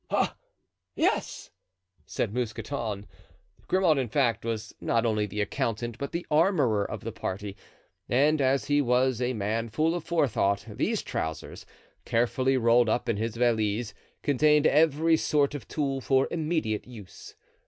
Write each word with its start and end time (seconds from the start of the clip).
"Ah, 0.09 0.35
yes!" 0.95 1.51
said 2.07 2.33
Mousqueton. 2.33 3.05
Grimaud, 3.67 3.99
in 3.99 4.07
fact, 4.09 4.43
was 4.43 4.73
not 4.81 5.05
only 5.05 5.27
the 5.27 5.41
accountant, 5.41 5.99
but 5.99 6.11
the 6.11 6.25
armorer 6.31 6.83
of 6.83 7.01
the 7.03 7.11
party; 7.11 7.55
and 8.09 8.41
as 8.41 8.65
he 8.65 8.81
was 8.81 9.21
a 9.21 9.33
man 9.33 9.69
full 9.69 9.93
of 9.93 10.03
forethought, 10.03 10.65
these 10.67 11.03
trousers, 11.03 11.67
carefully 12.03 12.57
rolled 12.57 12.89
up 12.89 13.07
in 13.07 13.17
his 13.17 13.35
valise, 13.35 13.93
contained 14.23 14.65
every 14.65 15.17
sort 15.17 15.53
of 15.53 15.67
tool 15.67 16.01
for 16.01 16.27
immediate 16.31 16.87
use. 16.87 17.35